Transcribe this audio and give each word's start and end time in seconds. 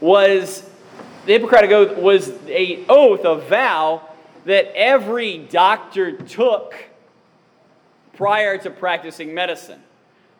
was 0.00 0.68
the 1.26 1.32
Hippocratic 1.32 1.70
Oath 1.70 1.96
was 1.98 2.30
a 2.46 2.84
oath, 2.88 3.24
a 3.24 3.36
vow 3.36 4.08
that 4.44 4.72
every 4.76 5.38
doctor 5.38 6.12
took 6.12 6.74
prior 8.14 8.58
to 8.58 8.70
practicing 8.70 9.34
medicine. 9.34 9.82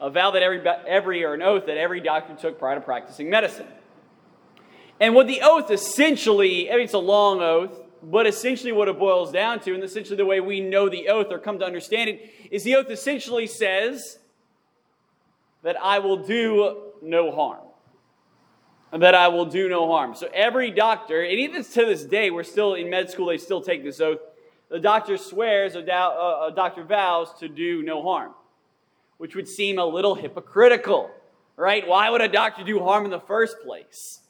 A 0.01 0.11
vow 0.11 0.31
that 0.31 0.43
every, 0.43 0.61
every 0.87 1.25
or 1.25 1.35
an 1.35 1.43
oath 1.43 1.67
that 1.67 1.77
every 1.77 2.01
doctor 2.01 2.35
took 2.35 2.59
prior 2.59 2.75
to 2.75 2.81
practicing 2.81 3.31
medicine. 3.31 3.67
And 5.01 5.15
what 5.15 5.27
the 5.27 5.41
oath 5.43 5.71
essentially, 5.71 6.71
I 6.71 6.75
mean, 6.75 6.85
it's 6.85 6.95
a 6.95 6.99
long 6.99 7.41
oath, 7.41 7.81
but 8.03 8.27
essentially 8.27 8.73
what 8.73 8.89
it 8.89 8.99
boils 8.99 9.33
down 9.33 9.61
to, 9.61 9.75
and 9.75 9.83
essentially 9.83 10.17
the 10.17 10.25
way 10.25 10.41
we 10.41 10.61
know 10.61 10.89
the 10.89 11.09
oath 11.09 11.29
or 11.31 11.39
come 11.39 11.59
to 11.59 11.65
understand 11.65 12.11
it, 12.11 12.31
is 12.51 12.63
the 12.63 12.77
oath 12.77 12.91
essentially 12.91 13.47
says 13.47 14.19
that 15.63 15.77
I 15.83 15.99
will 15.99 16.19
do 16.19 16.93
no 17.03 17.33
harm. 17.33 17.66
That 18.93 19.15
I 19.15 19.29
will 19.29 19.45
do 19.45 19.69
no 19.69 19.89
harm. 19.89 20.15
So 20.15 20.29
every 20.33 20.71
doctor, 20.71 21.23
and 21.23 21.39
even 21.39 21.65
to 21.65 21.85
this 21.85 22.05
day, 22.05 22.31
we're 22.31 22.45
still 22.45 22.75
in 22.75 22.89
med 22.89 23.11
school, 23.11 23.27
they 23.27 23.37
still 23.37 23.61
take 23.61 23.83
this 23.83 24.01
oath. 24.01 24.21
The 24.69 24.81
doctor 24.81 25.17
swears, 25.17 25.75
a, 25.75 25.81
a 25.81 25.93
uh, 25.93 26.47
uh, 26.49 26.51
doctor 26.51 26.83
vows 26.83 27.33
to 27.41 27.49
do 27.49 27.83
no 27.83 28.03
harm, 28.03 28.33
which 29.19 29.35
would 29.35 29.49
seem 29.49 29.79
a 29.79 29.85
little 29.85 30.15
hypocritical, 30.15 31.11
right? 31.57 31.87
Why 31.87 32.11
would 32.11 32.21
a 32.21 32.29
doctor 32.29 32.65
do 32.65 32.81
harm 32.81 33.05
in 33.05 33.11
the 33.11 33.21
first 33.21 33.61
place? 33.65 34.21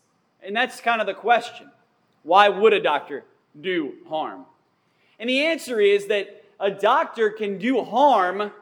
And 0.43 0.55
that's 0.55 0.81
kind 0.81 1.01
of 1.01 1.07
the 1.07 1.15
question. 1.15 1.71
Why 2.23 2.49
would 2.49 2.73
a 2.73 2.81
doctor 2.81 3.25
do 3.59 3.95
harm? 4.09 4.45
And 5.19 5.29
the 5.31 5.45
answer 5.47 5.81
is 5.81 6.07
that 6.09 6.45
a 6.61 6.71
doctor 6.71 7.31
can 7.31 7.59
do 7.59 7.83
harm 7.83 8.53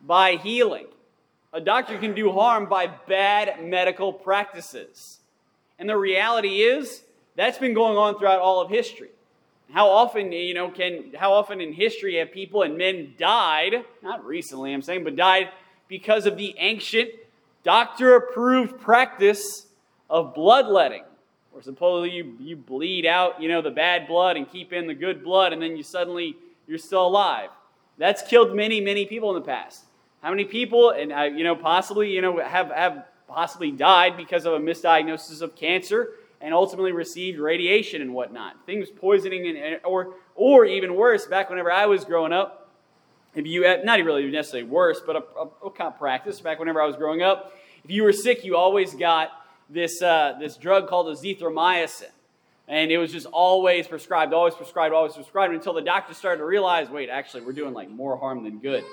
by 0.00 0.36
healing. 0.36 0.86
A 1.52 1.60
doctor 1.60 1.98
can 1.98 2.14
do 2.14 2.32
harm 2.32 2.66
by 2.66 2.86
bad 2.86 3.62
medical 3.62 4.12
practices. 4.12 5.18
And 5.82 5.88
the 5.88 5.96
reality 5.96 6.60
is, 6.60 7.02
that's 7.34 7.58
been 7.58 7.74
going 7.74 7.98
on 7.98 8.16
throughout 8.16 8.38
all 8.38 8.60
of 8.60 8.70
history. 8.70 9.08
How 9.72 9.88
often, 9.88 10.30
you 10.30 10.54
know, 10.54 10.70
can 10.70 11.12
how 11.18 11.32
often 11.32 11.60
in 11.60 11.72
history 11.72 12.18
have 12.18 12.30
people 12.30 12.62
and 12.62 12.78
men 12.78 13.14
died, 13.18 13.84
not 14.00 14.24
recently 14.24 14.72
I'm 14.72 14.82
saying, 14.82 15.02
but 15.02 15.16
died 15.16 15.48
because 15.88 16.24
of 16.24 16.36
the 16.36 16.54
ancient 16.58 17.10
doctor 17.64 18.14
approved 18.14 18.80
practice 18.80 19.66
of 20.08 20.36
bloodletting 20.36 21.02
or 21.52 21.62
supposedly 21.62 22.10
you, 22.10 22.36
you 22.38 22.54
bleed 22.54 23.04
out, 23.04 23.42
you 23.42 23.48
know, 23.48 23.60
the 23.60 23.72
bad 23.72 24.06
blood 24.06 24.36
and 24.36 24.48
keep 24.48 24.72
in 24.72 24.86
the 24.86 24.94
good 24.94 25.24
blood, 25.24 25.52
and 25.52 25.60
then 25.60 25.76
you 25.76 25.82
suddenly 25.82 26.36
you're 26.68 26.78
still 26.78 27.08
alive. 27.08 27.50
That's 27.98 28.22
killed 28.22 28.54
many, 28.54 28.80
many 28.80 29.04
people 29.04 29.34
in 29.34 29.42
the 29.42 29.48
past. 29.48 29.82
How 30.22 30.30
many 30.30 30.44
people, 30.44 30.90
and 30.90 31.12
uh, 31.12 31.22
you 31.22 31.42
know, 31.42 31.56
possibly, 31.56 32.12
you 32.12 32.22
know, 32.22 32.38
have 32.38 32.70
have 32.70 33.04
possibly 33.32 33.70
died 33.70 34.16
because 34.16 34.44
of 34.44 34.52
a 34.54 34.58
misdiagnosis 34.58 35.40
of 35.42 35.54
cancer 35.54 36.10
and 36.40 36.52
ultimately 36.52 36.92
received 36.92 37.38
radiation 37.38 38.02
and 38.02 38.12
whatnot, 38.12 38.66
things 38.66 38.90
poisoning, 38.90 39.56
and 39.56 39.80
or 39.84 40.14
or 40.34 40.64
even 40.64 40.96
worse. 40.96 41.26
Back 41.26 41.50
whenever 41.50 41.70
I 41.70 41.86
was 41.86 42.04
growing 42.04 42.32
up, 42.32 42.70
if 43.34 43.46
you 43.46 43.62
not 43.84 43.98
even 43.98 44.06
really 44.06 44.30
necessarily 44.30 44.68
worse, 44.68 45.00
but 45.04 45.16
a, 45.16 45.22
a, 45.38 45.66
a 45.66 45.70
kind 45.70 45.92
of 45.92 45.98
practice. 45.98 46.40
Back 46.40 46.58
whenever 46.58 46.82
I 46.82 46.86
was 46.86 46.96
growing 46.96 47.22
up, 47.22 47.52
if 47.84 47.90
you 47.90 48.02
were 48.02 48.12
sick, 48.12 48.44
you 48.44 48.56
always 48.56 48.94
got 48.94 49.30
this, 49.68 50.02
uh, 50.02 50.36
this 50.38 50.56
drug 50.56 50.88
called 50.88 51.06
azithromycin. 51.06 52.10
And 52.68 52.92
it 52.92 52.98
was 52.98 53.12
just 53.12 53.26
always 53.26 53.88
prescribed, 53.88 54.32
always 54.32 54.54
prescribed, 54.54 54.94
always 54.94 55.14
prescribed 55.14 55.52
until 55.52 55.72
the 55.72 55.82
doctor 55.82 56.14
started 56.14 56.38
to 56.38 56.44
realize 56.44 56.88
wait, 56.88 57.08
actually, 57.10 57.42
we're 57.42 57.52
doing 57.52 57.74
like 57.74 57.90
more 57.90 58.16
harm 58.16 58.44
than 58.44 58.58
good. 58.58 58.84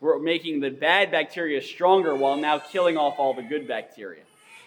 We're 0.00 0.18
making 0.18 0.60
the 0.60 0.70
bad 0.70 1.10
bacteria 1.10 1.60
stronger 1.60 2.14
while 2.14 2.36
now 2.36 2.58
killing 2.58 2.96
off 2.96 3.18
all 3.18 3.34
the 3.34 3.42
good 3.42 3.66
bacteria. 3.66 4.22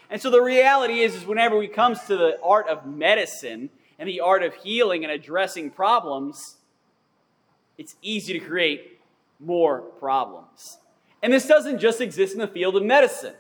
And 0.10 0.22
so 0.22 0.30
the 0.30 0.42
reality 0.42 1.00
is, 1.00 1.16
is 1.16 1.26
whenever 1.26 1.58
we 1.58 1.70
comes 1.70 2.02
to 2.02 2.18
the 2.18 2.38
art 2.44 2.68
of 2.68 2.86
medicine 2.86 3.70
and 3.98 4.10
the 4.10 4.20
art 4.20 4.44
of 4.44 4.54
healing 4.56 5.06
and 5.06 5.12
addressing 5.12 5.72
problems, 5.72 6.58
it's 7.78 7.96
easy 8.02 8.34
to 8.34 8.40
create 8.40 9.00
more 9.40 9.80
problems. 9.80 10.78
And 11.24 11.32
this 11.32 11.48
doesn't 11.48 11.80
just 11.80 12.02
exist 12.02 12.34
in 12.34 12.40
the 12.40 12.48
field 12.48 12.76
of 12.76 12.84
medicine. 12.84 13.34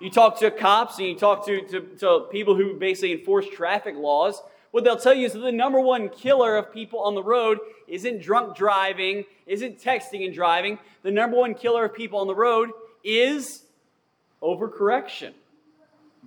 You 0.00 0.10
talk 0.10 0.38
to 0.40 0.50
cops 0.50 0.98
and 0.98 1.08
you 1.08 1.14
talk 1.14 1.46
to, 1.46 1.62
to, 1.68 1.80
to 2.00 2.26
people 2.30 2.54
who 2.54 2.74
basically 2.74 3.12
enforce 3.12 3.46
traffic 3.48 3.94
laws. 3.96 4.42
What 4.70 4.84
they'll 4.84 4.96
tell 4.96 5.14
you 5.14 5.26
is 5.26 5.32
that 5.32 5.40
the 5.40 5.52
number 5.52 5.80
one 5.80 6.08
killer 6.08 6.56
of 6.56 6.72
people 6.72 7.00
on 7.00 7.14
the 7.14 7.22
road 7.22 7.58
isn't 7.88 8.22
drunk 8.22 8.56
driving, 8.56 9.24
isn't 9.46 9.80
texting 9.80 10.24
and 10.24 10.32
driving. 10.32 10.78
The 11.02 11.10
number 11.10 11.36
one 11.36 11.54
killer 11.54 11.86
of 11.86 11.94
people 11.94 12.20
on 12.20 12.28
the 12.28 12.34
road 12.34 12.70
is 13.02 13.64
overcorrection. 14.42 15.32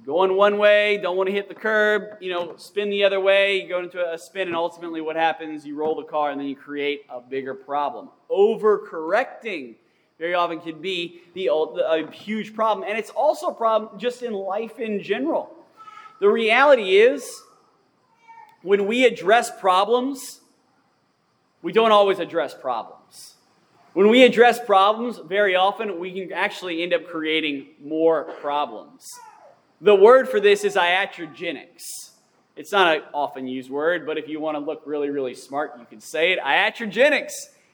Going 0.06 0.36
one 0.36 0.58
way, 0.58 0.98
don't 0.98 1.16
want 1.16 1.28
to 1.28 1.34
hit 1.34 1.48
the 1.48 1.56
curb, 1.56 2.18
you 2.20 2.32
know, 2.32 2.56
spin 2.58 2.90
the 2.90 3.04
other 3.04 3.20
way, 3.20 3.62
you 3.62 3.70
go 3.70 3.80
into 3.80 4.04
a 4.12 4.18
spin, 4.18 4.48
and 4.48 4.56
ultimately 4.56 5.02
what 5.02 5.16
happens, 5.16 5.66
you 5.66 5.76
roll 5.76 5.96
the 5.96 6.04
car 6.04 6.32
and 6.32 6.40
then 6.42 6.48
you 6.48 6.56
create 6.56 7.06
a 7.10 7.22
bigger 7.22 7.54
problem. 7.54 8.10
Overcorrecting 8.30 9.76
very 10.18 10.34
often 10.34 10.60
can 10.60 10.82
be 10.82 11.22
the, 11.34 11.48
a 11.48 12.10
huge 12.12 12.56
problem. 12.56 12.88
And 12.88 12.98
it's 12.98 13.12
also 13.12 13.48
a 13.48 13.54
problem 13.54 14.00
just 14.00 14.24
in 14.24 14.34
life 14.34 14.80
in 14.80 15.02
general. 15.02 15.56
The 16.20 16.30
reality 16.30 16.98
is, 16.98 17.44
when 18.64 18.88
we 18.88 19.06
address 19.06 19.52
problems, 19.60 20.42
we 21.62 21.72
don't 21.72 21.92
always 21.92 22.20
address 22.20 22.54
problems. 22.54 23.36
When 23.94 24.10
we 24.10 24.24
address 24.24 24.60
problems, 24.60 25.20
very 25.20 25.56
often 25.56 26.00
we 26.00 26.12
can 26.12 26.34
actually 26.34 26.82
end 26.82 26.94
up 26.94 27.06
creating 27.06 27.68
more 27.84 28.24
problems. 28.42 29.08
The 29.80 29.94
word 29.94 30.28
for 30.28 30.40
this 30.40 30.64
is 30.64 30.76
iatrogenics. 30.76 31.84
It's 32.56 32.72
not 32.72 32.98
an 32.98 33.04
often 33.14 33.48
used 33.48 33.70
word, 33.70 34.06
but 34.06 34.18
if 34.18 34.28
you 34.28 34.40
want 34.40 34.56
to 34.56 34.60
look 34.60 34.82
really, 34.86 35.10
really 35.10 35.36
smart, 35.36 35.74
you 35.78 35.86
can 35.86 36.00
say 36.00 36.32
it. 36.32 36.40
Iatrogenics. 36.40 37.34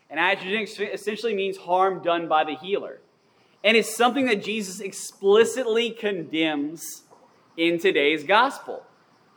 And 0.10 0.20
iatrogenics 0.20 0.94
essentially 0.94 1.36
means 1.36 1.58
harm 1.58 2.02
done 2.02 2.28
by 2.28 2.44
the 2.44 2.56
healer. 2.56 3.00
And 3.64 3.78
it's 3.78 3.96
something 3.96 4.26
that 4.26 4.44
Jesus 4.44 4.80
explicitly 4.80 5.92
condemns 5.92 7.04
in 7.58 7.78
today's 7.78 8.24
gospel. 8.24 8.84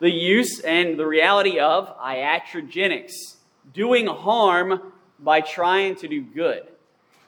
The 0.03 0.11
use 0.11 0.61
and 0.61 0.99
the 0.99 1.07
reality 1.07 1.59
of 1.59 1.97
iatrogenics, 1.99 3.37
doing 3.73 4.07
harm 4.07 4.93
by 5.19 5.41
trying 5.41 5.97
to 5.97 6.09
do 6.09 6.21
good. 6.21 6.65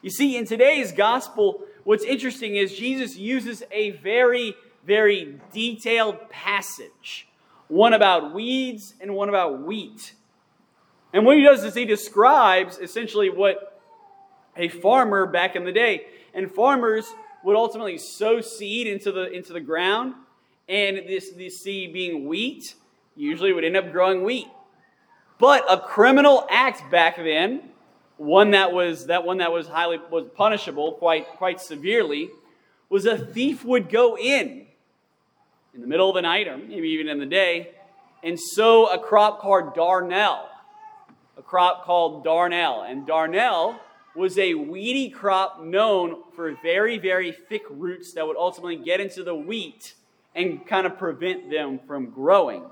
You 0.02 0.10
see, 0.10 0.36
in 0.36 0.44
today's 0.44 0.92
gospel, 0.92 1.62
what's 1.84 2.04
interesting 2.04 2.56
is 2.56 2.76
Jesus 2.76 3.16
uses 3.16 3.62
a 3.70 3.92
very, 3.92 4.54
very 4.86 5.38
detailed 5.52 6.28
passage 6.28 7.28
one 7.68 7.94
about 7.94 8.34
weeds 8.34 8.92
and 9.00 9.14
one 9.14 9.30
about 9.30 9.62
wheat 9.62 10.12
and 11.14 11.24
what 11.24 11.36
he 11.36 11.44
does 11.44 11.62
is 11.62 11.74
he 11.74 11.84
describes 11.84 12.76
essentially 12.78 13.30
what 13.30 13.80
a 14.56 14.68
farmer 14.68 15.26
back 15.26 15.54
in 15.54 15.64
the 15.64 15.70
day, 15.70 16.06
and 16.34 16.50
farmers 16.50 17.06
would 17.44 17.54
ultimately 17.54 17.98
sow 17.98 18.40
seed 18.40 18.88
into 18.88 19.12
the, 19.12 19.30
into 19.30 19.52
the 19.52 19.60
ground, 19.60 20.14
and 20.68 20.96
this, 21.08 21.30
this 21.30 21.60
seed 21.60 21.92
being 21.92 22.26
wheat 22.26 22.74
usually 23.16 23.52
would 23.52 23.64
end 23.64 23.76
up 23.76 23.92
growing 23.92 24.22
wheat. 24.24 24.48
But 25.38 25.64
a 25.70 25.78
criminal 25.78 26.46
act 26.50 26.90
back 26.90 27.16
then, 27.16 27.70
one 28.16 28.52
that 28.52 28.72
was 28.72 29.06
that 29.06 29.24
one 29.24 29.38
that 29.38 29.52
was 29.52 29.66
highly 29.66 29.98
was 30.10 30.26
punishable 30.34 30.92
quite 30.92 31.26
quite 31.26 31.60
severely, 31.60 32.30
was 32.88 33.04
a 33.06 33.18
thief 33.18 33.64
would 33.64 33.90
go 33.90 34.16
in 34.16 34.66
in 35.74 35.80
the 35.80 35.86
middle 35.86 36.08
of 36.08 36.14
the 36.14 36.22
night 36.22 36.46
or 36.46 36.56
maybe 36.56 36.88
even 36.88 37.08
in 37.08 37.18
the 37.18 37.26
day 37.26 37.70
and 38.22 38.38
sow 38.38 38.86
a 38.86 38.98
crop 38.98 39.40
called 39.40 39.74
darnel 39.74 40.46
a 41.36 41.42
crop 41.42 41.84
called 41.84 42.24
darnel. 42.24 42.88
And 42.88 43.06
darnel 43.06 43.78
was 44.14 44.38
a 44.38 44.54
weedy 44.54 45.10
crop 45.10 45.62
known 45.62 46.22
for 46.34 46.56
very, 46.62 46.98
very 46.98 47.32
thick 47.32 47.62
roots 47.70 48.12
that 48.14 48.26
would 48.26 48.36
ultimately 48.36 48.76
get 48.76 49.00
into 49.00 49.24
the 49.24 49.34
wheat 49.34 49.94
and 50.34 50.66
kind 50.66 50.86
of 50.86 50.98
prevent 50.98 51.50
them 51.50 51.80
from 51.86 52.10
growing. 52.10 52.64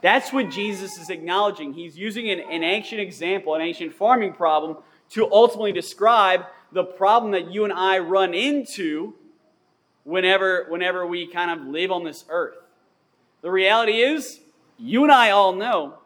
That's 0.00 0.32
what 0.32 0.50
Jesus 0.50 0.98
is 0.98 1.10
acknowledging. 1.10 1.72
He's 1.72 1.96
using 1.96 2.30
an, 2.30 2.40
an 2.40 2.62
ancient 2.62 3.00
example, 3.00 3.54
an 3.54 3.62
ancient 3.62 3.94
farming 3.94 4.34
problem, 4.34 4.78
to 5.10 5.30
ultimately 5.30 5.72
describe 5.72 6.42
the 6.72 6.84
problem 6.84 7.32
that 7.32 7.52
you 7.52 7.64
and 7.64 7.72
I 7.72 7.98
run 7.98 8.34
into 8.34 9.14
whenever, 10.04 10.66
whenever 10.68 11.06
we 11.06 11.26
kind 11.26 11.50
of 11.50 11.66
live 11.66 11.90
on 11.90 12.04
this 12.04 12.24
earth. 12.28 12.56
The 13.42 13.50
reality 13.50 14.00
is, 14.00 14.40
you 14.78 15.02
and 15.04 15.12
I 15.12 15.30
all 15.30 15.54
know 15.54 15.98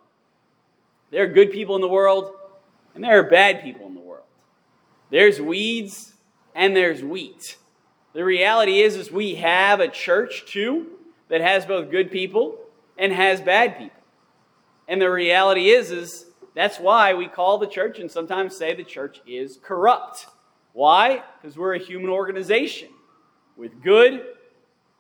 there 1.11 1.25
are 1.25 1.33
good 1.33 1.51
people 1.51 1.75
in 1.75 1.81
the 1.81 1.89
world, 1.89 2.33
and 2.95 3.03
there 3.03 3.19
are 3.19 3.29
bad 3.29 3.63
people 3.63 3.87
in 3.87 3.95
the 3.95 4.01
world. 4.01 4.25
There's 5.11 5.41
weeds 5.41 6.15
and 6.55 6.77
there's 6.77 7.03
wheat. 7.03 7.57
The 8.13 8.25
reality 8.25 8.81
is, 8.81 8.97
is 8.97 9.11
we 9.11 9.37
have 9.37 9.81
a 9.81 9.89
church 9.89 10.45
too 10.47 10.87
that 11.29 11.41
has 11.41 11.65
both 11.65 11.91
good 11.91 12.11
people 12.11 12.59
and 12.99 13.13
has 13.13 13.41
bad 13.41 13.79
people. 13.79 14.03
And 14.89 15.01
the 15.01 15.11
reality 15.11 15.71
is, 15.71 15.91
is 15.93 16.27
that's 16.55 16.79
why 16.79 17.15
we 17.15 17.29
call 17.29 17.59
the 17.59 17.69
church 17.69 18.01
and 18.01 18.11
sometimes 18.11 18.57
say 18.57 18.75
the 18.75 18.83
church 18.83 19.21
is 19.27 19.59
corrupt. 19.63 20.27
Why? 20.73 21.23
Because 21.41 21.57
we're 21.57 21.75
a 21.75 21.79
human 21.79 22.11
organization 22.11 22.89
with 23.57 23.83
good 23.83 24.25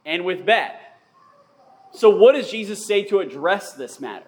and 0.06 0.24
with 0.24 0.46
bad. 0.46 0.76
So, 1.92 2.10
what 2.10 2.36
does 2.36 2.50
Jesus 2.50 2.86
say 2.86 3.02
to 3.04 3.18
address 3.18 3.72
this 3.72 3.98
matter? 3.98 4.26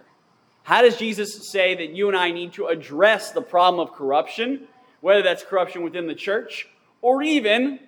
How 0.65 0.83
does 0.83 0.97
Jesus 0.97 1.49
say 1.51 1.75
that 1.77 1.91
you 1.91 2.09
and 2.09 2.17
I 2.17 2.31
need 2.31 2.53
to 2.55 2.67
address 2.67 3.31
the 3.31 3.43
problem 3.43 3.81
of 3.81 3.95
corruption, 3.95 4.67
whether 5.01 5.23
that's 5.23 5.45
corruption 5.45 5.83
within 5.83 6.07
the 6.07 6.15
church 6.15 6.69
or 7.01 7.23
even 7.23 7.81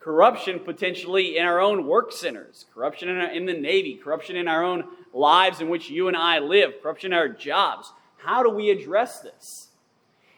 corruption 0.00 0.58
potentially 0.58 1.36
in 1.36 1.44
our 1.44 1.60
own 1.60 1.86
work 1.86 2.10
centers, 2.10 2.64
corruption 2.74 3.08
in, 3.08 3.18
our, 3.18 3.30
in, 3.30 3.46
the 3.46 3.52
Navy, 3.52 3.94
corruption 3.94 4.34
in 4.34 4.48
our 4.48 4.64
own 4.64 4.84
lives 5.12 5.60
in 5.60 5.68
which 5.68 5.90
you 5.90 6.08
and 6.08 6.16
I 6.16 6.38
live, 6.38 6.74
corruption 6.82 7.12
in 7.12 7.18
our 7.18 7.28
jobs. 7.28 7.92
How 8.16 8.42
do 8.42 8.50
we 8.50 8.70
address 8.70 9.20
this? 9.20 9.68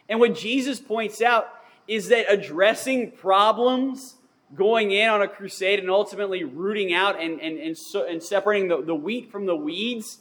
And 0.09 0.21
what 0.21 0.35
Jesus 0.35 0.81
points 0.81 1.23
out 1.23 1.49
is 1.87 2.09
that 2.09 2.27
addressing 2.29 3.13
problems, 3.13 4.17
going 4.55 4.91
in 4.91 5.09
on 5.09 5.23
a 5.23 5.29
crusade, 5.29 5.79
and 5.79 5.89
ultimately 5.89 6.45
rooting 6.45 6.93
out 6.93 7.21
and, 7.21 7.41
and, 7.41 7.59
and, 7.59 7.79
so, 7.79 8.07
and 8.07 8.23
separating 8.23 8.69
the, 8.69 8.83
the 8.83 8.95
wheat 8.95 9.31
from 9.31 9.47
the 9.47 9.57
weeds 9.57 10.19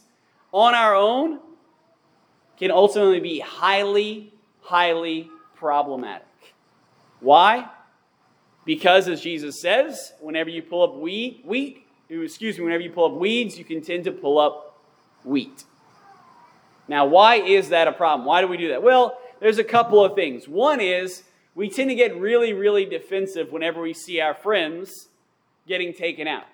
on 0.52 0.74
our 0.74 0.94
own 0.94 1.40
can 2.58 2.70
ultimately 2.70 3.20
be 3.20 3.40
highly, 3.40 4.32
highly 4.60 5.28
problematic. 5.56 6.26
Why? 7.20 7.68
Because, 8.64 9.08
as 9.08 9.20
Jesus 9.20 9.60
says, 9.60 10.12
whenever 10.20 10.48
you 10.48 10.62
pull 10.62 10.82
up 10.82 10.94
wheat, 10.94 11.42
wheat, 11.44 11.84
excuse 12.08 12.58
me, 12.58 12.64
whenever 12.64 12.82
you 12.82 12.90
pull 12.90 13.06
up 13.06 13.20
weeds, 13.20 13.58
you 13.58 13.64
can 13.64 13.82
tend 13.82 14.04
to 14.04 14.12
pull 14.12 14.38
up 14.38 14.80
wheat. 15.24 15.64
Now, 16.86 17.06
why 17.06 17.36
is 17.36 17.70
that 17.70 17.88
a 17.88 17.92
problem? 17.92 18.26
Why 18.26 18.40
do 18.40 18.48
we 18.48 18.56
do 18.56 18.68
that? 18.68 18.82
Well, 18.82 19.18
there's 19.40 19.58
a 19.58 19.64
couple 19.64 20.04
of 20.04 20.14
things. 20.14 20.46
One 20.46 20.80
is 20.80 21.24
we 21.54 21.68
tend 21.68 21.90
to 21.90 21.94
get 21.94 22.16
really, 22.16 22.52
really 22.52 22.84
defensive 22.84 23.50
whenever 23.50 23.80
we 23.80 23.92
see 23.92 24.20
our 24.20 24.34
friends 24.34 25.08
getting 25.66 25.92
taken 25.92 26.28
out. 26.28 26.44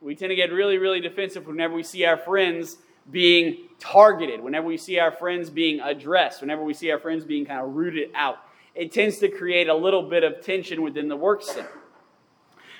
We 0.00 0.14
tend 0.14 0.30
to 0.30 0.36
get 0.36 0.52
really, 0.52 0.78
really 0.78 1.00
defensive 1.00 1.46
whenever 1.46 1.74
we 1.74 1.82
see 1.82 2.04
our 2.04 2.16
friends 2.16 2.76
being 3.10 3.68
targeted, 3.80 4.40
whenever 4.40 4.66
we 4.66 4.76
see 4.76 4.98
our 4.98 5.10
friends 5.10 5.50
being 5.50 5.80
addressed, 5.80 6.40
whenever 6.40 6.62
we 6.62 6.74
see 6.74 6.90
our 6.90 6.98
friends 6.98 7.24
being 7.24 7.44
kind 7.46 7.60
of 7.60 7.74
rooted 7.74 8.10
out 8.14 8.38
it 8.78 8.92
tends 8.92 9.18
to 9.18 9.28
create 9.28 9.68
a 9.68 9.74
little 9.74 10.02
bit 10.02 10.22
of 10.22 10.40
tension 10.40 10.82
within 10.82 11.08
the 11.08 11.16
work 11.16 11.42
center. 11.42 11.68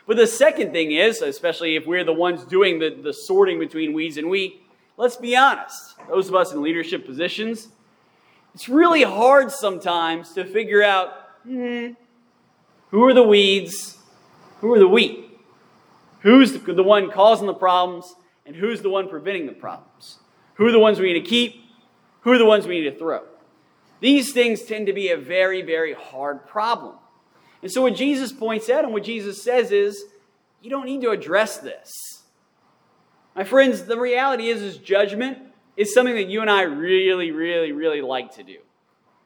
But 0.06 0.16
the 0.16 0.28
second 0.28 0.70
thing 0.70 0.92
is, 0.92 1.20
especially 1.20 1.74
if 1.74 1.86
we're 1.86 2.04
the 2.04 2.12
ones 2.12 2.44
doing 2.44 2.78
the, 2.78 2.90
the 2.90 3.12
sorting 3.12 3.58
between 3.58 3.92
weeds 3.92 4.16
and 4.16 4.30
wheat, 4.30 4.62
let's 4.96 5.16
be 5.16 5.36
honest. 5.36 5.96
Those 6.08 6.28
of 6.28 6.36
us 6.36 6.52
in 6.52 6.62
leadership 6.62 7.04
positions, 7.04 7.68
it's 8.54 8.68
really 8.68 9.02
hard 9.02 9.50
sometimes 9.50 10.32
to 10.34 10.44
figure 10.44 10.84
out 10.84 11.14
hmm, 11.42 11.88
who 12.90 13.04
are 13.04 13.12
the 13.12 13.24
weeds, 13.24 13.98
who 14.60 14.72
are 14.72 14.78
the 14.78 14.88
wheat, 14.88 15.36
who's 16.20 16.52
the, 16.52 16.72
the 16.72 16.84
one 16.84 17.10
causing 17.10 17.48
the 17.48 17.54
problems, 17.54 18.14
and 18.46 18.54
who's 18.54 18.82
the 18.82 18.88
one 18.88 19.08
preventing 19.08 19.46
the 19.46 19.52
problems. 19.52 20.20
Who 20.54 20.66
are 20.66 20.72
the 20.72 20.78
ones 20.78 21.00
we 21.00 21.12
need 21.12 21.20
to 21.24 21.28
keep, 21.28 21.60
who 22.20 22.32
are 22.32 22.38
the 22.38 22.46
ones 22.46 22.68
we 22.68 22.80
need 22.80 22.88
to 22.88 22.96
throw. 22.96 23.24
These 24.00 24.32
things 24.32 24.62
tend 24.62 24.86
to 24.86 24.92
be 24.92 25.10
a 25.10 25.16
very, 25.16 25.62
very 25.62 25.94
hard 25.94 26.46
problem. 26.46 26.96
And 27.62 27.70
so, 27.70 27.82
what 27.82 27.96
Jesus 27.96 28.32
points 28.32 28.70
out 28.70 28.84
and 28.84 28.92
what 28.92 29.02
Jesus 29.02 29.42
says 29.42 29.72
is, 29.72 30.04
you 30.62 30.70
don't 30.70 30.86
need 30.86 31.02
to 31.02 31.10
address 31.10 31.58
this. 31.58 32.22
My 33.34 33.44
friends, 33.44 33.84
the 33.84 33.98
reality 33.98 34.48
is, 34.48 34.62
is 34.62 34.78
judgment 34.78 35.38
is 35.76 35.94
something 35.94 36.14
that 36.16 36.28
you 36.28 36.40
and 36.40 36.50
I 36.50 36.62
really, 36.62 37.30
really, 37.30 37.72
really 37.72 38.00
like 38.00 38.34
to 38.34 38.42
do. 38.42 38.58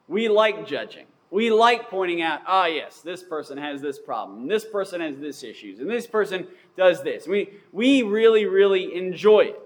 We 0.09 0.29
like 0.29 0.67
judging. 0.67 1.07
We 1.31 1.51
like 1.51 1.89
pointing 1.89 2.21
out, 2.21 2.43
ah, 2.47 2.65
oh, 2.65 2.67
yes, 2.67 3.01
this 3.01 3.23
person 3.23 3.57
has 3.57 3.81
this 3.81 3.99
problem, 3.99 4.49
this 4.49 4.67
person 4.67 5.01
has 5.01 5.19
this 5.19 5.43
issues, 5.43 5.79
and 5.79 5.89
this 5.89 6.07
person 6.07 6.47
does 6.77 7.03
this. 7.03 7.27
We, 7.27 7.55
we 7.73 8.03
really, 8.03 8.45
really 8.45 8.95
enjoy 8.95 9.41
it. 9.41 9.61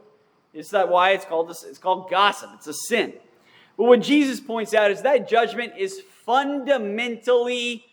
Is 0.54 0.70
that 0.70 0.88
why 0.88 1.10
it's 1.10 1.24
called 1.24 1.50
this? 1.50 1.64
It's 1.64 1.78
called 1.78 2.08
gossip. 2.08 2.50
It's 2.54 2.68
a 2.68 2.72
sin. 2.72 3.14
But 3.76 3.84
what 3.84 4.00
Jesus 4.00 4.40
points 4.40 4.74
out 4.74 4.90
is 4.90 5.02
that 5.02 5.28
judgment 5.28 5.74
is 5.76 6.00
fundamentally 6.24 7.84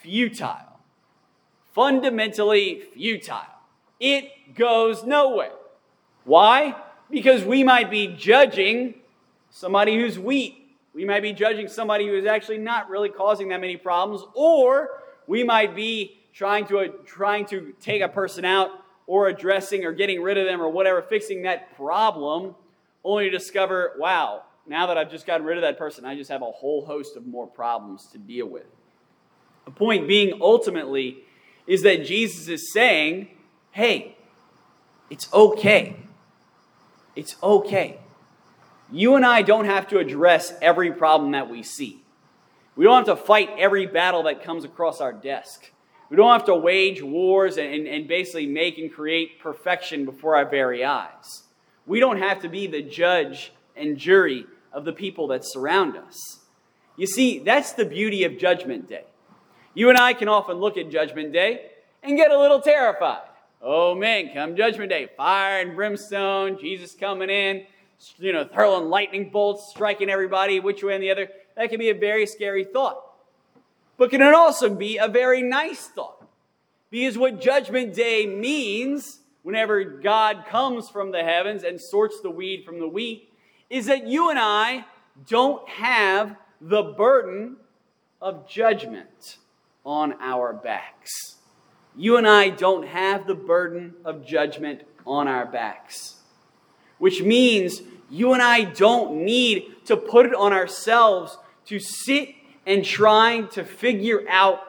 futile. 0.00 0.80
Fundamentally 1.72 2.82
futile. 2.94 3.40
It 3.98 4.54
goes 4.54 5.04
nowhere. 5.04 5.52
Why? 6.24 6.76
Because 7.10 7.44
we 7.44 7.64
might 7.64 7.90
be 7.90 8.08
judging 8.08 8.94
somebody 9.50 9.96
who's 9.96 10.18
weak. 10.18 10.76
We 10.94 11.04
might 11.04 11.22
be 11.22 11.32
judging 11.32 11.68
somebody 11.68 12.06
who 12.06 12.14
is 12.14 12.26
actually 12.26 12.58
not 12.58 12.90
really 12.90 13.08
causing 13.08 13.48
that 13.48 13.60
many 13.60 13.76
problems, 13.76 14.22
or 14.34 15.02
we 15.26 15.42
might 15.42 15.74
be 15.74 16.20
trying 16.32 16.66
to, 16.66 16.78
uh, 16.78 16.88
trying 17.06 17.46
to 17.46 17.74
take 17.80 18.02
a 18.02 18.08
person 18.08 18.44
out 18.44 18.70
or 19.06 19.28
addressing 19.28 19.84
or 19.84 19.92
getting 19.92 20.22
rid 20.22 20.38
of 20.38 20.46
them 20.46 20.60
or 20.60 20.68
whatever, 20.68 21.02
fixing 21.02 21.42
that 21.42 21.74
problem, 21.76 22.54
only 23.04 23.24
to 23.24 23.30
discover, 23.30 23.92
wow, 23.98 24.42
now 24.66 24.86
that 24.86 24.96
I've 24.96 25.10
just 25.10 25.26
gotten 25.26 25.46
rid 25.46 25.58
of 25.58 25.62
that 25.62 25.78
person, 25.78 26.04
I 26.04 26.14
just 26.14 26.30
have 26.30 26.42
a 26.42 26.50
whole 26.50 26.84
host 26.84 27.16
of 27.16 27.26
more 27.26 27.46
problems 27.46 28.06
to 28.12 28.18
deal 28.18 28.46
with. 28.46 28.66
The 29.64 29.70
point 29.70 30.08
being, 30.08 30.40
ultimately, 30.40 31.18
is 31.66 31.82
that 31.82 32.04
Jesus 32.04 32.48
is 32.48 32.72
saying, 32.72 33.28
hey, 33.70 34.16
it's 35.10 35.32
okay. 35.32 35.96
It's 37.14 37.36
okay. 37.42 37.98
You 38.90 39.16
and 39.16 39.24
I 39.24 39.42
don't 39.42 39.64
have 39.64 39.88
to 39.88 39.98
address 39.98 40.54
every 40.60 40.92
problem 40.92 41.32
that 41.32 41.48
we 41.48 41.62
see. 41.62 42.02
We 42.76 42.84
don't 42.84 43.06
have 43.06 43.18
to 43.18 43.22
fight 43.22 43.50
every 43.58 43.86
battle 43.86 44.22
that 44.24 44.42
comes 44.42 44.64
across 44.64 45.00
our 45.00 45.12
desk. 45.12 45.70
We 46.08 46.16
don't 46.16 46.32
have 46.32 46.44
to 46.46 46.54
wage 46.54 47.02
wars 47.02 47.56
and, 47.56 47.86
and, 47.86 48.06
basically 48.06 48.46
make 48.46 48.76
and 48.76 48.92
create 48.92 49.40
perfection 49.40 50.04
before 50.04 50.36
our 50.36 50.48
very 50.48 50.84
eyes. 50.84 51.44
We 51.86 52.00
don't 52.00 52.18
have 52.18 52.40
to 52.42 52.48
be 52.48 52.66
the 52.66 52.82
judge 52.82 53.52
and 53.76 53.96
jury 53.96 54.46
of 54.72 54.84
the 54.84 54.92
people 54.92 55.26
that 55.28 55.44
surround 55.44 55.96
us. 55.96 56.40
You 56.96 57.06
see, 57.06 57.38
that's 57.38 57.72
the 57.72 57.84
beauty 57.84 58.24
of 58.24 58.38
Judgment 58.38 58.88
Day. 58.88 59.04
You 59.74 59.88
and 59.88 59.98
I 59.98 60.12
can 60.12 60.28
often 60.28 60.56
look 60.56 60.76
at 60.76 60.90
Judgment 60.90 61.32
Day 61.32 61.70
and 62.02 62.16
get 62.16 62.30
a 62.30 62.38
little 62.38 62.60
terrified. 62.60 63.28
Oh 63.60 63.94
man, 63.94 64.30
come 64.34 64.56
Judgment 64.56 64.90
Day, 64.90 65.08
fire 65.16 65.60
and 65.60 65.76
brimstone, 65.76 66.58
Jesus 66.58 66.94
coming 66.94 67.30
in, 67.30 67.64
you 68.18 68.32
know, 68.32 68.48
hurling 68.52 68.90
lightning 68.90 69.30
bolts, 69.30 69.70
striking 69.70 70.10
everybody 70.10 70.60
which 70.60 70.82
way 70.82 70.94
and 70.94 71.02
the 71.02 71.10
other. 71.10 71.28
That 71.56 71.70
can 71.70 71.78
be 71.78 71.90
a 71.90 71.94
very 71.94 72.26
scary 72.26 72.64
thought. 72.64 73.02
But 73.96 74.10
can 74.10 74.20
it 74.20 74.34
also 74.34 74.68
be 74.68 74.98
a 74.98 75.08
very 75.08 75.42
nice 75.42 75.86
thought? 75.86 76.26
Because 76.90 77.16
what 77.16 77.40
Judgment 77.40 77.94
Day 77.94 78.26
means, 78.26 79.20
whenever 79.42 79.82
God 79.84 80.44
comes 80.46 80.90
from 80.90 81.12
the 81.12 81.22
heavens 81.22 81.62
and 81.62 81.80
sorts 81.80 82.20
the 82.20 82.30
weed 82.30 82.64
from 82.64 82.80
the 82.80 82.88
wheat, 82.88 83.31
is 83.72 83.86
that 83.86 84.06
you 84.06 84.28
and 84.28 84.38
I 84.38 84.84
don't 85.26 85.66
have 85.66 86.36
the 86.60 86.82
burden 86.82 87.56
of 88.20 88.46
judgment 88.46 89.38
on 89.82 90.12
our 90.20 90.52
backs. 90.52 91.36
You 91.96 92.18
and 92.18 92.28
I 92.28 92.50
don't 92.50 92.86
have 92.86 93.26
the 93.26 93.34
burden 93.34 93.94
of 94.04 94.26
judgment 94.26 94.82
on 95.06 95.26
our 95.26 95.46
backs, 95.46 96.16
which 96.98 97.22
means 97.22 97.80
you 98.10 98.34
and 98.34 98.42
I 98.42 98.64
don't 98.64 99.24
need 99.24 99.86
to 99.86 99.96
put 99.96 100.26
it 100.26 100.34
on 100.34 100.52
ourselves 100.52 101.38
to 101.66 101.78
sit 101.78 102.28
and 102.66 102.84
trying 102.84 103.48
to 103.48 103.64
figure 103.64 104.22
out 104.28 104.60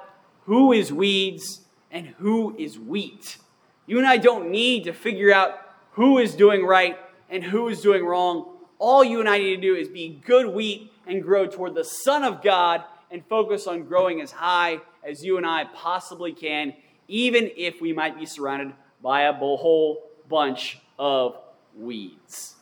who 0.46 0.72
is 0.72 0.94
weeds 0.94 1.60
and 1.92 2.08
who 2.20 2.56
is 2.58 2.80
wheat. 2.80 3.38
You 3.86 3.98
and 3.98 4.08
I 4.08 4.16
don't 4.16 4.50
need 4.50 4.86
to 4.86 4.94
figure 4.94 5.34
out 5.34 5.60
who 5.92 6.20
is 6.20 6.36
doing 6.36 6.66
right 6.66 6.98
and 7.30 7.44
who 7.44 7.68
is 7.68 7.82
doing 7.82 8.06
wrong 8.06 8.53
all 8.84 9.02
you 9.02 9.22
and 9.22 9.30
I 9.30 9.38
need 9.38 9.56
to 9.56 9.62
do 9.62 9.76
is 9.76 9.88
be 9.88 10.22
good 10.26 10.46
wheat 10.46 10.92
and 11.08 11.24
grow 11.24 11.48
toward 11.48 11.74
the 11.74 11.86
Son 11.86 12.26
of 12.26 12.44
God 12.44 12.84
and 13.10 13.26
focus 13.28 13.66
on 13.66 13.84
growing 13.84 14.20
as 14.20 14.30
high 14.30 14.82
as 15.08 15.24
you 15.24 15.38
and 15.38 15.46
I 15.46 15.64
possibly 15.74 16.34
can, 16.34 16.74
even 17.08 17.50
if 17.56 17.80
we 17.80 17.94
might 17.94 18.20
be 18.20 18.26
surrounded 18.26 18.74
by 19.02 19.22
a 19.22 19.34
whole 19.34 20.04
bunch 20.28 20.80
of 21.00 21.38
weeds. 21.78 22.56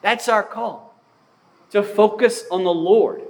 That's 0.00 0.28
our 0.28 0.42
call 0.42 0.92
to 1.70 1.84
focus 1.84 2.44
on 2.50 2.64
the 2.64 2.74
Lord. 2.74 3.22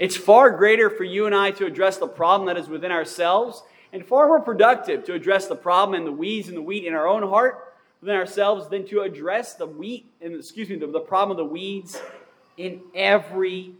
It's 0.00 0.16
far 0.16 0.50
greater 0.50 0.90
for 0.90 1.04
you 1.04 1.26
and 1.26 1.36
I 1.36 1.52
to 1.52 1.66
address 1.66 1.98
the 1.98 2.08
problem 2.08 2.48
that 2.48 2.56
is 2.56 2.68
within 2.68 2.90
ourselves, 2.90 3.62
and 3.92 4.04
far 4.04 4.26
more 4.26 4.40
productive 4.40 5.04
to 5.04 5.14
address 5.14 5.46
the 5.46 5.54
problem 5.54 5.96
and 5.96 6.04
the 6.04 6.12
weeds 6.12 6.48
and 6.48 6.56
the 6.56 6.62
wheat 6.62 6.84
in 6.84 6.94
our 6.94 7.06
own 7.06 7.22
heart 7.22 7.68
within 8.00 8.16
ourselves 8.16 8.68
than 8.68 8.86
to 8.86 9.00
address 9.00 9.54
the 9.54 9.66
wheat, 9.66 10.10
and 10.20 10.34
excuse 10.34 10.68
me, 10.68 10.76
the, 10.76 10.86
the 10.86 11.00
problem 11.00 11.38
of 11.38 11.44
the 11.44 11.52
weeds 11.52 12.00
in 12.56 12.80
everybody 12.94 13.76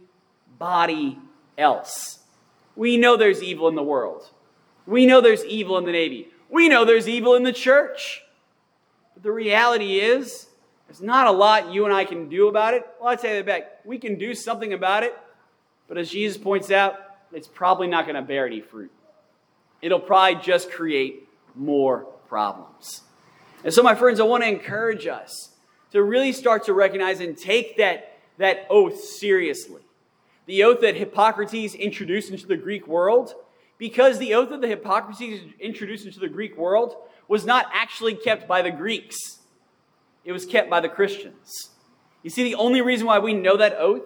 else. 1.57 2.19
We 2.75 2.97
know 2.97 3.17
there's 3.17 3.43
evil 3.43 3.67
in 3.67 3.75
the 3.75 3.83
world. 3.83 4.29
We 4.85 5.05
know 5.05 5.21
there's 5.21 5.45
evil 5.45 5.77
in 5.77 5.85
the 5.85 5.91
Navy. 5.91 6.29
We 6.49 6.69
know 6.69 6.85
there's 6.85 7.07
evil 7.07 7.35
in 7.35 7.43
the 7.43 7.53
church. 7.53 8.23
But 9.13 9.23
the 9.23 9.31
reality 9.31 9.99
is, 9.99 10.47
there's 10.87 11.01
not 11.01 11.27
a 11.27 11.31
lot 11.31 11.71
you 11.71 11.85
and 11.85 11.93
I 11.93 12.05
can 12.05 12.29
do 12.29 12.47
about 12.47 12.73
it. 12.73 12.83
Well, 12.99 13.09
I'd 13.09 13.19
say 13.19 13.35
that 13.35 13.45
back. 13.45 13.85
We 13.85 13.99
can 13.99 14.17
do 14.17 14.33
something 14.33 14.73
about 14.73 15.03
it, 15.03 15.15
but 15.87 15.97
as 15.97 16.09
Jesus 16.09 16.37
points 16.37 16.71
out, 16.71 16.95
it's 17.31 17.47
probably 17.47 17.87
not 17.87 18.05
going 18.05 18.15
to 18.15 18.23
bear 18.23 18.47
any 18.47 18.61
fruit. 18.61 18.91
It'll 19.81 19.99
probably 19.99 20.41
just 20.41 20.71
create 20.71 21.29
more 21.55 22.07
problems. 22.27 23.01
And 23.63 23.73
so, 23.73 23.83
my 23.83 23.95
friends, 23.95 24.19
I 24.19 24.23
want 24.23 24.43
to 24.43 24.49
encourage 24.49 25.05
us 25.07 25.51
to 25.91 26.01
really 26.03 26.31
start 26.31 26.65
to 26.65 26.73
recognize 26.73 27.19
and 27.19 27.37
take 27.37 27.77
that, 27.77 28.17
that 28.37 28.65
oath 28.69 28.99
seriously. 28.99 29.81
The 30.45 30.63
oath 30.63 30.81
that 30.81 30.95
Hippocrates 30.95 31.75
introduced 31.75 32.31
into 32.31 32.47
the 32.47 32.57
Greek 32.57 32.87
world, 32.87 33.33
because 33.77 34.17
the 34.17 34.33
oath 34.33 34.49
that 34.49 34.61
the 34.61 34.67
Hippocrates 34.67 35.21
introduced 35.59 36.05
into 36.05 36.19
the 36.19 36.29
Greek 36.29 36.57
world 36.57 36.95
was 37.27 37.45
not 37.45 37.67
actually 37.73 38.15
kept 38.15 38.47
by 38.47 38.61
the 38.61 38.71
Greeks, 38.71 39.39
it 40.25 40.31
was 40.31 40.45
kept 40.45 40.69
by 40.69 40.79
the 40.79 40.89
Christians. 40.89 41.71
You 42.23 42.29
see, 42.29 42.43
the 42.43 42.55
only 42.55 42.81
reason 42.81 43.07
why 43.07 43.19
we 43.19 43.33
know 43.33 43.57
that 43.57 43.75
oath 43.77 44.03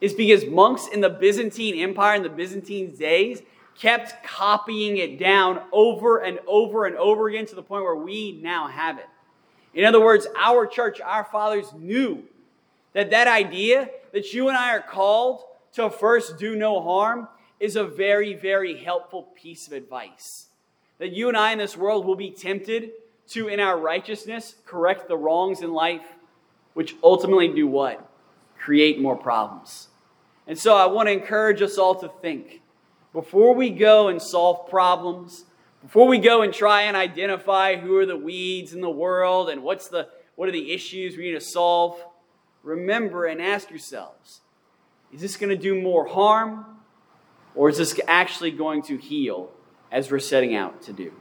is 0.00 0.14
because 0.14 0.46
monks 0.46 0.86
in 0.86 1.00
the 1.00 1.10
Byzantine 1.10 1.78
Empire 1.78 2.14
in 2.14 2.22
the 2.22 2.28
Byzantine 2.28 2.96
days 2.96 3.42
kept 3.78 4.24
copying 4.24 4.98
it 4.98 5.18
down 5.18 5.60
over 5.72 6.18
and 6.18 6.38
over 6.46 6.86
and 6.86 6.96
over 6.96 7.28
again 7.28 7.46
to 7.46 7.54
the 7.54 7.62
point 7.62 7.84
where 7.84 7.96
we 7.96 8.40
now 8.42 8.68
have 8.68 8.98
it. 8.98 9.08
In 9.74 9.84
other 9.84 10.00
words, 10.00 10.26
our 10.38 10.66
church, 10.66 11.00
our 11.00 11.24
fathers 11.24 11.72
knew 11.72 12.24
that 12.92 13.10
that 13.10 13.28
idea 13.28 13.88
that 14.12 14.32
you 14.32 14.48
and 14.48 14.56
I 14.56 14.74
are 14.74 14.82
called 14.82 15.44
to 15.74 15.88
first 15.90 16.38
do 16.38 16.56
no 16.56 16.82
harm 16.82 17.28
is 17.60 17.76
a 17.76 17.84
very, 17.84 18.34
very 18.34 18.76
helpful 18.76 19.22
piece 19.34 19.66
of 19.66 19.72
advice. 19.72 20.46
That 20.98 21.12
you 21.12 21.28
and 21.28 21.36
I 21.36 21.52
in 21.52 21.58
this 21.58 21.76
world 21.76 22.04
will 22.04 22.16
be 22.16 22.30
tempted 22.30 22.90
to, 23.28 23.48
in 23.48 23.60
our 23.60 23.78
righteousness, 23.78 24.56
correct 24.66 25.08
the 25.08 25.16
wrongs 25.16 25.62
in 25.62 25.72
life, 25.72 26.02
which 26.74 26.96
ultimately 27.02 27.48
do 27.48 27.66
what? 27.66 28.06
Create 28.58 29.00
more 29.00 29.16
problems. 29.16 29.88
And 30.46 30.58
so 30.58 30.76
I 30.76 30.86
want 30.86 31.08
to 31.08 31.12
encourage 31.12 31.62
us 31.62 31.78
all 31.78 31.94
to 31.96 32.10
think 32.20 32.60
before 33.12 33.54
we 33.54 33.70
go 33.70 34.08
and 34.08 34.20
solve 34.20 34.68
problems, 34.68 35.44
before 35.82 36.06
we 36.06 36.18
go 36.18 36.42
and 36.42 36.52
try 36.52 36.82
and 36.82 36.96
identify 36.96 37.76
who 37.76 37.96
are 37.96 38.06
the 38.06 38.16
weeds 38.16 38.72
in 38.72 38.80
the 38.80 38.90
world 38.90 39.48
and 39.50 39.62
what's 39.62 39.88
the, 39.88 40.08
what 40.36 40.48
are 40.48 40.52
the 40.52 40.72
issues 40.72 41.16
we 41.16 41.24
need 41.24 41.32
to 41.32 41.40
solve, 41.40 42.02
remember 42.62 43.26
and 43.26 43.40
ask 43.40 43.70
yourselves 43.70 44.42
is 45.12 45.20
this 45.20 45.36
going 45.36 45.50
to 45.50 45.56
do 45.56 45.80
more 45.80 46.06
harm 46.06 46.64
or 47.54 47.68
is 47.68 47.78
this 47.78 47.98
actually 48.06 48.50
going 48.50 48.82
to 48.82 48.96
heal 48.96 49.50
as 49.90 50.10
we're 50.10 50.20
setting 50.20 50.54
out 50.54 50.82
to 50.82 50.92
do? 50.92 51.12